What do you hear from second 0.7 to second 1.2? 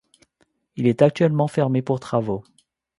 Il est